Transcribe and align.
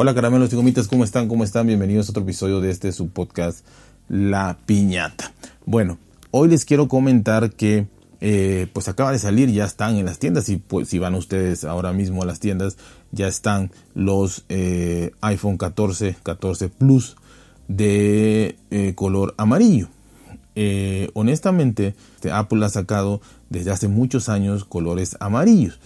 Hola 0.00 0.14
caramelos 0.14 0.52
y 0.52 0.54
gomitas, 0.54 0.86
¿cómo 0.86 1.02
están? 1.02 1.26
¿Cómo 1.26 1.42
están? 1.42 1.66
Bienvenidos 1.66 2.06
a 2.06 2.12
otro 2.12 2.22
episodio 2.22 2.60
de 2.60 2.70
este 2.70 2.92
su 2.92 3.08
podcast 3.08 3.66
La 4.08 4.56
Piñata. 4.64 5.32
Bueno, 5.66 5.98
hoy 6.30 6.48
les 6.48 6.64
quiero 6.64 6.86
comentar 6.86 7.50
que 7.50 7.88
eh, 8.20 8.68
pues 8.72 8.86
acaba 8.86 9.10
de 9.10 9.18
salir, 9.18 9.50
ya 9.50 9.64
están 9.64 9.96
en 9.96 10.04
las 10.04 10.20
tiendas 10.20 10.50
y 10.50 10.58
pues 10.58 10.86
si 10.86 11.00
van 11.00 11.16
ustedes 11.16 11.64
ahora 11.64 11.92
mismo 11.92 12.22
a 12.22 12.26
las 12.26 12.38
tiendas 12.38 12.76
ya 13.10 13.26
están 13.26 13.72
los 13.96 14.44
eh, 14.48 15.10
iPhone 15.20 15.56
14, 15.56 16.14
14 16.22 16.68
Plus 16.68 17.16
de 17.66 18.54
eh, 18.70 18.92
color 18.94 19.34
amarillo. 19.36 19.88
honestamente, 21.14 21.96
este, 22.14 22.30
Apple 22.30 22.64
ha 22.64 22.68
sacado 22.68 23.20
desde 23.50 23.72
hace 23.72 23.88
muchos 23.88 24.28
años 24.28 24.64
colores 24.64 25.16
amarillos. 25.18 25.80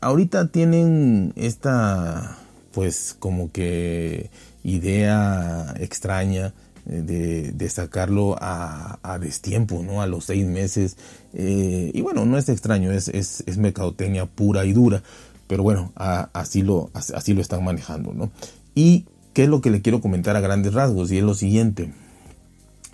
ahorita 0.00 0.52
tienen 0.52 1.32
esta 1.34 2.38
pues 2.72 3.14
como 3.18 3.52
que 3.52 4.30
idea 4.64 5.74
extraña 5.78 6.54
de, 6.84 7.52
de 7.52 7.68
sacarlo 7.68 8.36
a, 8.40 8.98
a, 9.02 9.18
destiempo, 9.18 9.82
¿no? 9.84 10.02
A 10.02 10.06
los 10.06 10.24
seis 10.24 10.46
meses. 10.46 10.96
Eh, 11.32 11.90
y 11.94 12.00
bueno, 12.00 12.24
no 12.24 12.38
es 12.38 12.48
extraño, 12.48 12.90
es, 12.92 13.08
es, 13.08 13.44
es 13.46 13.58
mercadotecnia 13.58 14.26
pura 14.26 14.64
y 14.64 14.72
dura. 14.72 15.02
Pero 15.46 15.62
bueno, 15.62 15.92
así, 15.96 16.62
lo, 16.62 16.90
así 16.94 17.34
lo 17.34 17.40
están 17.40 17.62
manejando, 17.62 18.12
¿no? 18.14 18.30
Y 18.74 19.06
qué 19.34 19.44
es 19.44 19.48
lo 19.48 19.60
que 19.60 19.70
le 19.70 19.82
quiero 19.82 20.00
comentar 20.00 20.34
a 20.36 20.40
grandes 20.40 20.72
rasgos, 20.72 21.12
y 21.12 21.18
es 21.18 21.24
lo 21.24 21.34
siguiente. 21.34 21.92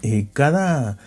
Eh, 0.02 0.26
cada, 0.32 0.98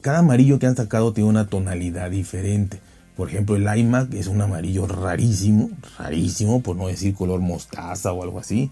cada 0.00 0.18
amarillo 0.18 0.58
que 0.58 0.66
han 0.66 0.76
sacado 0.76 1.12
tiene 1.12 1.28
una 1.28 1.48
tonalidad 1.48 2.10
diferente. 2.10 2.80
Por 3.20 3.28
ejemplo, 3.28 3.54
el 3.54 3.78
iMac 3.78 4.14
es 4.14 4.28
un 4.28 4.40
amarillo 4.40 4.86
rarísimo, 4.86 5.68
rarísimo, 5.98 6.62
por 6.62 6.74
no 6.74 6.86
decir 6.86 7.14
color 7.14 7.40
mostaza 7.40 8.14
o 8.14 8.22
algo 8.22 8.38
así. 8.38 8.70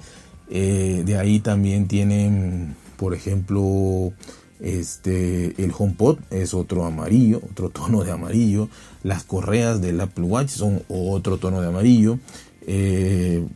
Eh, 0.48 1.02
de 1.04 1.18
ahí 1.18 1.40
también 1.40 1.86
tienen, 1.86 2.74
por 2.96 3.12
ejemplo, 3.12 4.10
este, 4.58 5.62
el 5.62 5.70
HomePod 5.78 6.20
es 6.30 6.54
otro 6.54 6.86
amarillo, 6.86 7.42
otro 7.50 7.68
tono 7.68 8.04
de 8.04 8.10
amarillo. 8.10 8.70
Las 9.02 9.22
correas 9.22 9.82
del 9.82 10.00
Apple 10.00 10.24
Watch 10.24 10.48
son 10.48 10.82
otro 10.88 11.36
tono 11.36 11.60
de 11.60 11.68
amarillo. 11.68 12.18
Eh, 12.66 13.46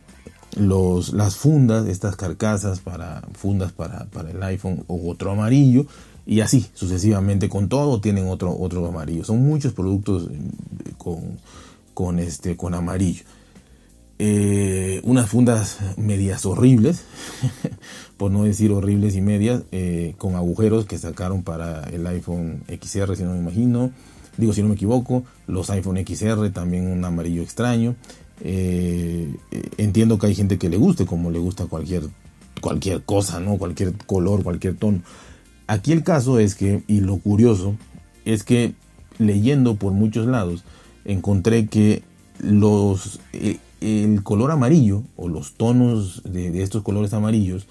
los, 0.55 1.11
las 1.13 1.37
fundas, 1.37 1.87
estas 1.87 2.15
carcasas 2.15 2.81
para 2.81 3.23
fundas 3.33 3.71
para, 3.71 4.05
para 4.11 4.29
el 4.29 4.43
iPhone, 4.43 4.83
otro 4.87 5.31
amarillo 5.31 5.87
y 6.25 6.39
así 6.41 6.65
sucesivamente 6.73 7.49
con 7.49 7.67
todo 7.67 7.99
tienen 7.99 8.27
otro 8.27 8.55
otro 8.57 8.85
amarillo. 8.87 9.23
Son 9.23 9.43
muchos 9.43 9.73
productos 9.73 10.29
eh, 10.31 10.91
con, 10.97 11.37
con 11.93 12.19
este 12.19 12.55
con 12.55 12.73
amarillo. 12.73 13.23
Eh, 14.19 15.01
unas 15.03 15.29
fundas 15.29 15.79
medias 15.97 16.45
horribles 16.45 17.03
por 18.17 18.31
no 18.31 18.43
decir 18.43 18.71
horribles 18.71 19.15
y 19.15 19.21
medias 19.21 19.63
eh, 19.71 20.13
con 20.17 20.35
agujeros 20.35 20.85
que 20.85 20.97
sacaron 20.97 21.43
para 21.43 21.83
el 21.89 22.05
iPhone 22.07 22.63
XR 22.67 23.17
si 23.17 23.23
no 23.23 23.33
me 23.33 23.39
imagino. 23.39 23.91
Digo 24.37 24.53
si 24.53 24.61
no 24.61 24.69
me 24.69 24.75
equivoco 24.75 25.23
los 25.45 25.69
iPhone 25.71 26.03
XR 26.05 26.49
también 26.51 26.87
un 26.87 27.03
amarillo 27.03 27.41
extraño. 27.41 27.95
Entiendo 29.77 30.17
que 30.17 30.27
hay 30.27 30.35
gente 30.35 30.57
que 30.57 30.69
le 30.69 30.77
guste 30.77 31.05
como 31.05 31.31
le 31.31 31.39
gusta 31.39 31.65
cualquier 31.65 32.03
cualquier 32.59 33.03
cosa 33.03 33.39
no 33.39 33.57
cualquier 33.57 33.93
color 34.05 34.43
cualquier 34.43 34.75
tono 34.75 35.01
Aquí 35.67 35.91
el 35.91 36.03
caso 36.03 36.39
es 36.39 36.55
que, 36.55 36.83
y 36.87 37.01
lo 37.01 37.17
curioso, 37.17 37.75
es 38.25 38.43
que 38.43 38.73
leyendo 39.17 39.75
por 39.75 39.93
muchos 39.93 40.27
lados, 40.27 40.63
encontré 41.05 41.67
que 41.67 42.03
los, 42.39 43.19
eh, 43.33 43.57
el 43.81 44.23
color 44.23 44.51
amarillo 44.51 45.03
o 45.15 45.27
los 45.27 45.53
tonos 45.53 46.21
de, 46.23 46.61
estos 46.61 46.83
colores 46.83 47.13
amarillos 47.13 47.67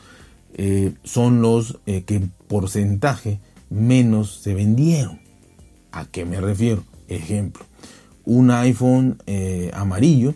eh, 0.55 0.95
son 1.05 1.43
los 1.43 1.79
eh, 1.87 2.03
que 2.03 2.17
en 2.17 2.33
porcentaje 2.48 3.41
menos 3.70 4.41
se 4.43 4.55
vendieron. 4.55 5.20
¿A 5.91 6.07
qué 6.07 6.25
me 6.25 6.41
refiero? 6.41 6.85
Ejemplo, 7.08 7.64
un 8.25 8.51
iPhone 8.51 9.19
amarillo 9.75 10.35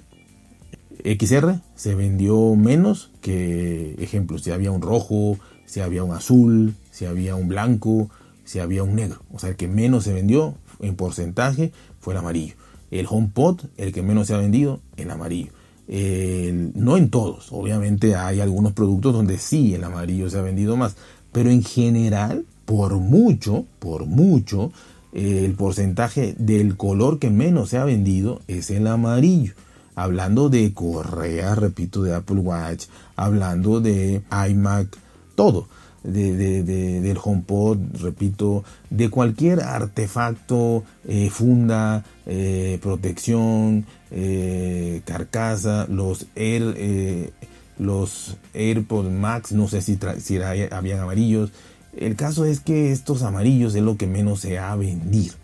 XR 1.05 1.61
se 1.75 1.95
vendió 1.95 2.57
menos 2.57 3.11
que, 3.21 3.95
ejemplo, 3.99 4.39
si 4.39 4.51
había 4.51 4.71
un 4.71 4.83
rojo, 4.83 5.39
si 5.67 5.81
había 5.81 6.05
un 6.05 6.15
azul, 6.15 6.75
si 6.91 7.05
había 7.05 7.35
un 7.35 7.49
blanco, 7.49 8.09
si 8.45 8.61
había 8.61 8.83
un 8.83 8.95
negro. 8.95 9.21
O 9.33 9.39
sea, 9.39 9.51
el 9.51 9.57
que 9.57 9.69
menos 9.69 10.05
se 10.05 10.13
vendió 10.13 10.55
en 10.81 10.97
porcentaje 10.97 11.73
fue 12.01 12.15
el 12.15 12.19
amarillo. 12.19 12.55
El 12.91 13.07
HomePod, 13.09 13.63
el 13.77 13.93
que 13.93 14.03
menos 14.03 14.29
se 14.29 14.35
ha 14.35 14.39
vendido, 14.39 14.81
el 14.97 15.11
amarillo. 15.11 15.51
no 15.89 16.97
en 16.97 17.11
todos, 17.11 17.49
obviamente 17.51 18.15
hay 18.15 18.41
algunos 18.41 18.73
productos 18.73 19.13
donde 19.13 19.39
sí 19.39 19.75
el 19.75 19.85
amarillo 19.85 20.31
se 20.31 20.39
ha 20.39 20.43
vendido 20.43 20.77
más, 20.77 20.97
pero 21.33 21.51
en 21.51 21.63
general, 21.63 22.47
por 22.65 22.95
mucho, 22.95 23.67
por 23.79 24.07
mucho, 24.07 24.73
el 25.13 25.55
porcentaje 25.55 26.35
del 26.39 26.77
color 26.77 27.19
que 27.19 27.31
menos 27.31 27.71
se 27.71 27.79
ha 27.79 27.85
vendido 27.85 28.41
es 28.49 28.71
el 28.71 28.87
amarillo. 28.87 29.55
Hablando 29.95 30.51
de 30.51 30.75
correas, 30.75 31.57
repito, 31.57 32.03
de 32.03 32.15
Apple 32.15 32.41
Watch, 32.41 32.85
hablando 33.17 33.81
de 33.81 34.23
iMac, 34.51 34.99
todo 35.37 35.69
de, 36.07 36.63
del 37.01 37.19
HomePod, 37.23 37.79
repito, 38.01 38.65
de 38.91 39.11
cualquier 39.11 39.61
artefacto, 39.61 40.85
eh, 41.07 41.31
funda, 41.31 42.05
eh, 42.27 42.79
protección, 42.81 43.87
eh, 44.11 45.03
carcasa, 45.05 45.87
los 45.89 46.27
Air, 46.35 47.33
los 47.79 48.37
AirPods 48.55 49.11
Max, 49.11 49.53
no 49.53 49.69
sé 49.69 49.83
si, 49.83 49.99
si 50.21 50.39
habían 50.39 51.01
amarillos. 51.01 51.53
El 51.97 52.15
caso 52.15 52.45
es 52.45 52.61
que 52.61 52.93
estos 52.93 53.23
amarillos 53.23 53.75
es 53.75 53.83
lo 53.83 53.97
que 53.97 54.07
menos 54.07 54.41
se 54.41 54.59
ha 54.59 54.77
vendido. 54.77 55.35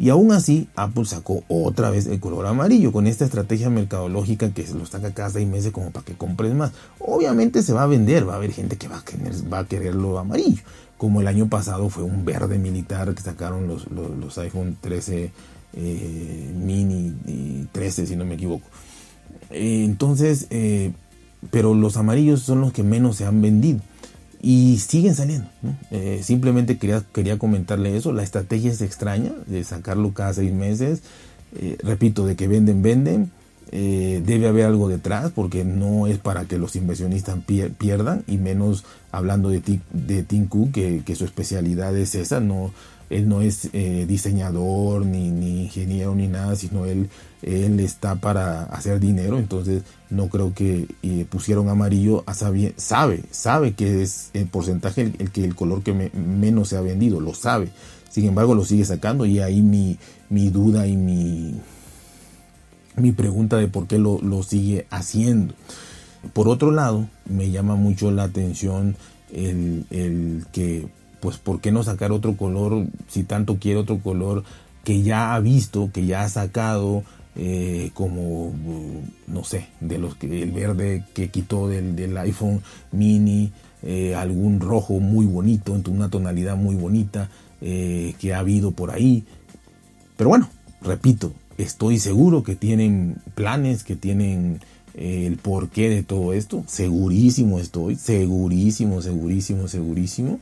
Y 0.00 0.08
aún 0.08 0.32
así, 0.32 0.66
Apple 0.76 1.04
sacó 1.04 1.44
otra 1.46 1.90
vez 1.90 2.06
el 2.06 2.20
color 2.20 2.46
amarillo 2.46 2.90
con 2.90 3.06
esta 3.06 3.26
estrategia 3.26 3.68
mercadológica 3.68 4.48
que 4.48 4.66
se 4.66 4.72
lo 4.72 4.86
saca 4.86 5.12
cada 5.12 5.28
seis 5.28 5.46
meses 5.46 5.72
como 5.72 5.90
para 5.90 6.06
que 6.06 6.14
compres 6.14 6.54
más. 6.54 6.72
Obviamente 7.00 7.62
se 7.62 7.74
va 7.74 7.82
a 7.82 7.86
vender, 7.86 8.26
va 8.26 8.32
a 8.32 8.36
haber 8.36 8.50
gente 8.50 8.78
que 8.78 8.88
va 8.88 9.00
a, 9.00 9.04
querer, 9.04 9.34
quererlo 9.68 10.18
amarillo. 10.18 10.62
Como 10.96 11.20
el 11.20 11.26
año 11.26 11.50
pasado 11.50 11.90
fue 11.90 12.02
un 12.02 12.24
verde 12.24 12.58
militar 12.58 13.14
que 13.14 13.20
sacaron 13.20 13.68
los, 13.68 13.88
los, 13.90 14.38
iPhone 14.38 14.78
13 14.80 15.32
eh, 15.74 16.54
mini 16.56 17.14
y 17.26 17.68
13 17.70 18.06
si 18.06 18.16
no 18.16 18.24
me 18.24 18.36
equivoco. 18.36 18.66
Eh, 19.50 19.82
entonces, 19.84 20.46
eh, 20.48 20.92
pero 21.50 21.74
los 21.74 21.98
amarillos 21.98 22.40
son 22.40 22.62
los 22.62 22.72
que 22.72 22.82
menos 22.82 23.16
se 23.16 23.26
han 23.26 23.42
vendido 23.42 23.80
y 24.42 24.78
siguen 24.78 25.14
saliendo. 25.14 25.48
Eh, 25.90 26.20
simplemente 26.22 26.78
quería, 26.78 27.02
quería 27.12 27.38
comentarle 27.38 27.96
eso. 27.96 28.12
La 28.12 28.22
estrategia 28.22 28.70
es 28.70 28.80
extraña 28.80 29.32
de 29.46 29.64
sacarlo 29.64 30.12
cada 30.12 30.32
seis 30.32 30.52
meses. 30.52 31.02
Eh, 31.56 31.76
repito, 31.82 32.26
de 32.26 32.36
que 32.36 32.48
venden, 32.48 32.82
venden. 32.82 33.30
Eh, 33.72 34.20
debe 34.26 34.48
haber 34.48 34.66
algo 34.66 34.88
detrás 34.88 35.30
porque 35.30 35.64
no 35.64 36.08
es 36.08 36.18
para 36.18 36.44
que 36.44 36.58
los 36.58 36.74
inversionistas 36.74 37.38
pierdan 37.78 38.24
y 38.26 38.36
menos 38.36 38.84
hablando 39.12 39.48
de, 39.48 39.62
de 39.92 40.22
Tim 40.24 40.48
que, 40.72 41.02
que, 41.04 41.14
su 41.14 41.24
especialidad 41.24 41.96
es 41.96 42.16
esa, 42.16 42.40
no, 42.40 42.72
él 43.10 43.28
no 43.28 43.42
es 43.42 43.68
eh, 43.72 44.06
diseñador 44.08 45.04
ni, 45.04 45.30
ni, 45.30 45.64
ingeniero 45.64 46.14
ni 46.14 46.28
nada, 46.28 46.54
sino 46.54 46.86
él, 46.86 47.10
él 47.42 47.80
está 47.80 48.14
para 48.14 48.62
hacer 48.64 49.00
dinero, 49.00 49.38
entonces 49.38 49.82
no 50.08 50.28
creo 50.28 50.54
que 50.54 50.86
eh, 51.02 51.26
pusieron 51.28 51.68
amarillo, 51.68 52.22
a 52.26 52.34
sabe, 52.34 52.72
sabe, 52.76 53.24
sabe 53.32 53.74
que 53.74 54.02
es 54.02 54.30
el 54.32 54.46
porcentaje 54.46 55.12
el, 55.18 55.30
que 55.32 55.44
el 55.44 55.56
color 55.56 55.82
que 55.82 55.92
menos 55.92 56.68
se 56.68 56.76
ha 56.76 56.80
vendido, 56.80 57.20
lo 57.20 57.34
sabe, 57.34 57.68
sin 58.08 58.26
embargo 58.26 58.54
lo 58.54 58.64
sigue 58.64 58.84
sacando 58.84 59.26
y 59.26 59.40
ahí 59.40 59.60
mi, 59.60 59.98
mi 60.28 60.50
duda 60.50 60.86
y 60.86 60.96
mi, 60.96 61.56
mi 62.96 63.10
pregunta 63.10 63.56
de 63.56 63.66
por 63.66 63.88
qué 63.88 63.98
lo, 63.98 64.20
lo 64.22 64.42
sigue 64.44 64.86
haciendo. 64.90 65.54
Por 66.32 66.48
otro 66.48 66.70
lado, 66.70 67.08
me 67.24 67.50
llama 67.50 67.74
mucho 67.76 68.10
la 68.10 68.24
atención 68.24 68.94
el, 69.32 69.86
el 69.90 70.44
que 70.52 70.86
pues 71.20 71.36
¿por 71.36 71.60
qué 71.60 71.70
no 71.70 71.82
sacar 71.82 72.12
otro 72.12 72.36
color 72.36 72.86
si 73.08 73.24
tanto 73.24 73.58
quiere 73.58 73.80
otro 73.80 73.98
color 73.98 74.44
que 74.84 75.02
ya 75.02 75.34
ha 75.34 75.40
visto, 75.40 75.90
que 75.92 76.06
ya 76.06 76.22
ha 76.22 76.28
sacado, 76.28 77.04
eh, 77.36 77.90
como, 77.94 78.52
no 79.26 79.44
sé, 79.44 79.66
de 79.80 79.98
los 79.98 80.14
que 80.14 80.42
el 80.42 80.50
verde 80.52 81.04
que 81.14 81.28
quitó 81.28 81.68
del, 81.68 82.16
iPhone 82.18 82.62
mini, 82.92 83.52
eh, 83.82 84.14
algún 84.14 84.60
rojo 84.60 85.00
muy 85.00 85.26
bonito, 85.26 85.78
una 85.88 86.08
tonalidad 86.08 86.56
muy 86.56 86.74
bonita 86.74 87.30
eh, 87.60 88.14
que 88.18 88.34
ha 88.34 88.38
habido 88.38 88.72
por 88.72 88.90
ahí. 88.90 89.24
Pero 90.16 90.30
bueno, 90.30 90.48
repito, 90.80 91.32
estoy 91.58 91.98
seguro 91.98 92.42
que 92.42 92.56
tienen 92.56 93.16
planes, 93.34 93.84
que 93.84 93.96
tienen 93.96 94.60
el 94.94 95.36
porqué 95.36 95.88
de 95.88 96.02
todo 96.02 96.32
esto. 96.32 96.64
Segurísimo 96.66 97.58
estoy, 97.58 97.96
segurísimo, 97.96 99.02
segurísimo, 99.02 99.68
segurísimo 99.68 100.40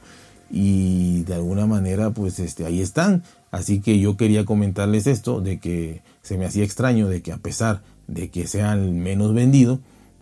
y 0.50 1.24
de 1.24 1.34
alguna 1.34 1.66
manera 1.66 2.10
pues 2.10 2.38
este 2.38 2.64
ahí 2.64 2.80
están 2.80 3.22
así 3.50 3.80
que 3.80 3.98
yo 3.98 4.16
quería 4.16 4.44
comentarles 4.44 5.06
esto 5.06 5.40
de 5.40 5.58
que 5.58 6.02
se 6.22 6.38
me 6.38 6.46
hacía 6.46 6.64
extraño 6.64 7.08
de 7.08 7.20
que 7.22 7.32
a 7.32 7.38
pesar 7.38 7.82
de 8.06 8.30
que 8.30 8.46
sean 8.46 8.98
menos 8.98 9.34
vendido 9.34 9.80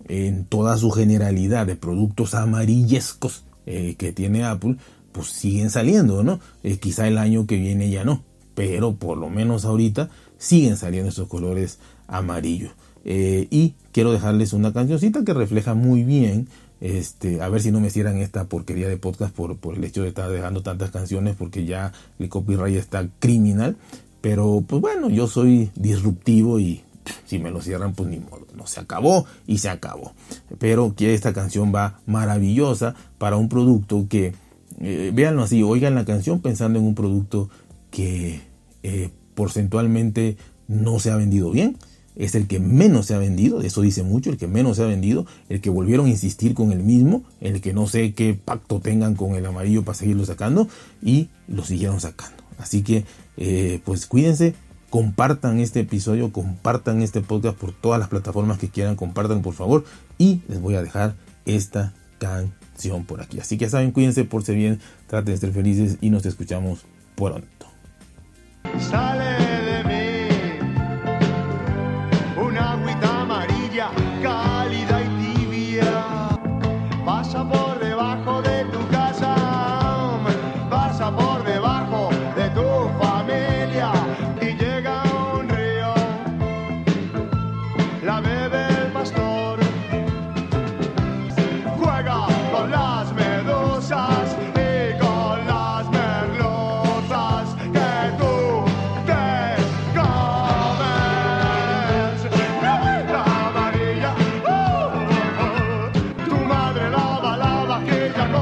en 0.09 0.45
toda 0.45 0.77
su 0.77 0.91
generalidad 0.91 1.67
de 1.67 1.77
productos 1.77 2.35
amarillescos 2.35 3.45
eh, 3.65 3.97
que 3.99 4.13
tiene 4.13 4.45
Apple, 4.45 4.77
pues 5.13 5.29
siguen 5.29 5.71
saliendo, 5.71 6.23
¿no? 6.23 6.41
Eh, 6.63 6.79
quizá 6.79 7.09
el 7.09 7.19
año 7.19 7.47
que 7.47 7.57
viene 7.57 7.91
ya 7.91 8.05
no, 8.05 8.23
pero 8.55 8.97
por 8.97 9.19
lo 9.19 9.31
menos 9.31 9.65
ahorita 9.65 10.11
siguen 10.39 10.77
saliendo 10.77 11.09
esos 11.11 11.29
colores 11.29 11.79
amarillos. 12.07 12.73
Eh, 13.05 13.47
y 13.51 13.75
quiero 13.93 14.13
dejarles 14.13 14.53
una 14.53 14.73
cancioncita 14.73 15.25
que 15.25 15.33
refleja 15.33 15.75
muy 15.75 16.05
bien, 16.05 16.49
este, 16.81 17.41
a 17.41 17.49
ver 17.49 17.63
si 17.63 17.71
no 17.71 17.81
me 17.81 17.91
cierran 17.91 18.19
esta 18.19 18.45
porquería 18.45 18.89
de 18.89 18.97
podcast 18.97 19.35
por, 19.35 19.57
el 19.75 19.85
hecho 19.85 20.03
de 20.03 20.09
estar 20.09 20.31
dejando 20.31 20.63
tantas 20.63 20.91
canciones, 20.91 21.37
porque 21.37 21.65
ya 21.65 21.93
el 22.19 22.29
copyright 22.29 22.77
está 22.77 23.09
criminal. 23.19 23.77
Pero 24.21 24.65
pues 24.67 24.83
bueno, 24.83 25.09
yo 25.09 25.29
soy 25.29 25.71
disruptivo 25.77 26.59
y 26.59 26.83
si 27.25 27.39
me 27.39 27.51
lo 27.51 27.61
cierran, 27.61 27.95
pues 27.95 28.09
ni 28.09 28.19
modo, 28.19 28.47
no 28.55 28.67
se 28.67 28.81
acabó 28.81 29.27
y 29.47 29.59
se 29.59 29.69
acabó. 29.69 30.13
Pero 30.59 30.95
que 30.95 31.15
esta 31.15 31.33
canción 31.33 31.73
va 31.75 32.01
maravillosa 32.07 32.95
para 33.19 33.37
un 33.37 33.49
producto 33.49 34.07
que, 34.09 34.35
eh, 34.81 35.11
véanlo 35.15 35.43
así, 35.43 35.63
oigan 35.63 35.95
la 35.95 36.05
canción 36.05 36.41
pensando 36.41 36.79
en 36.79 36.87
un 36.87 36.95
producto 36.95 37.49
que 37.91 38.41
eh, 38.83 39.11
porcentualmente 39.35 40.37
no 40.69 40.99
se 40.99 41.11
ha 41.11 41.17
vendido 41.17 41.51
bien. 41.51 41.77
Es 42.17 42.35
el 42.35 42.47
que 42.47 42.59
menos 42.59 43.07
se 43.07 43.15
ha 43.15 43.19
vendido, 43.19 43.61
eso 43.61 43.83
dice 43.83 44.03
mucho, 44.03 44.31
el 44.31 44.39
que 44.39 44.47
menos 44.47 44.79
se 44.79 44.83
ha 44.83 44.87
vendido, 44.87 45.27
el 45.49 45.61
que 45.61 45.71
volvieron 45.71 46.07
a 46.07 46.11
insistir 46.11 46.55
con 46.55 46.73
el 46.73 46.83
mismo, 46.83 47.25
el 47.41 47.61
que 47.61 47.75
no 47.75 47.87
sé 47.87 48.15
qué 48.15 48.35
pacto 48.35 48.81
tengan 48.81 49.15
con 49.15 49.35
el 49.35 49.45
amarillo 49.45 49.85
para 49.85 49.99
seguirlo 49.99 50.25
sacando 50.25 50.69
y 51.03 51.29
lo 51.47 51.65
siguieron 51.65 52.01
sacando. 52.01 52.43
Así 52.59 52.83
que, 52.83 53.05
eh, 53.37 53.81
pues 53.85 54.07
cuídense, 54.07 54.55
compartan 54.91 55.61
este 55.61 55.81
episodio, 55.81 56.33
compartan 56.33 57.03
este 57.03 57.21
podcast 57.21 57.59
por 57.59 57.73
todas 57.73 58.01
las 58.01 58.09
plataformas 58.09 58.59
que 58.59 58.71
quieran, 58.71 58.97
compartan 58.97 59.43
por 59.43 59.55
favor 59.55 59.85
y 60.17 60.41
les 60.49 60.61
voy 60.61 60.75
a 60.75 60.83
dejar 60.83 61.17
esta 61.45 61.93
canción 62.19 63.05
por 63.05 63.21
aquí. 63.21 63.41
Así 63.41 63.59
que 63.59 63.69
saben, 63.69 63.93
cuídense, 63.93 64.25
por 64.25 64.43
ser 64.43 64.57
bien, 64.57 64.81
traten 65.07 65.35
de 65.35 65.41
ser 65.41 65.53
felices 65.53 65.99
y 66.01 66.11
nos 66.11 66.25
escuchamos 66.25 66.87
pronto. 67.15 67.67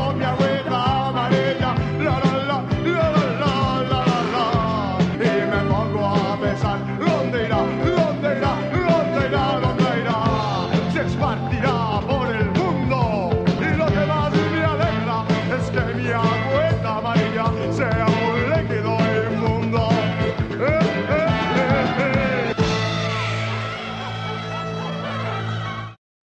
Colombia. 0.04 0.43